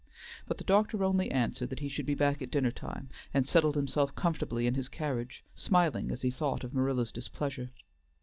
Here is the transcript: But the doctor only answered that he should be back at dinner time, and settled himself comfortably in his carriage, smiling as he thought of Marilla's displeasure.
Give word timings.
But 0.47 0.57
the 0.57 0.63
doctor 0.63 1.03
only 1.03 1.29
answered 1.29 1.69
that 1.69 1.77
he 1.79 1.87
should 1.87 2.07
be 2.07 2.15
back 2.15 2.41
at 2.41 2.49
dinner 2.49 2.71
time, 2.71 3.11
and 3.35 3.47
settled 3.47 3.75
himself 3.75 4.15
comfortably 4.15 4.65
in 4.65 4.73
his 4.73 4.89
carriage, 4.89 5.43
smiling 5.53 6.09
as 6.11 6.23
he 6.23 6.31
thought 6.31 6.63
of 6.63 6.73
Marilla's 6.73 7.11
displeasure. 7.11 7.69